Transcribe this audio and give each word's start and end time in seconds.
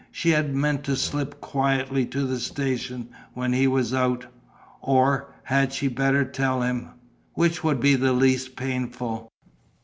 She 0.09 0.31
had 0.31 0.55
meant 0.55 0.83
to 0.85 0.95
slip 0.95 1.39
quietly 1.41 2.07
to 2.07 2.25
the 2.25 2.39
station, 2.39 3.09
when 3.35 3.53
he 3.53 3.67
was 3.67 3.93
out.... 3.93 4.25
Or 4.81 5.31
had 5.43 5.73
she 5.73 5.89
better 5.89 6.25
tell 6.25 6.63
him?... 6.63 6.89
Which 7.35 7.63
would 7.63 7.79
be 7.79 7.93
the 7.93 8.11
least 8.13 8.55
painful?... 8.55 9.31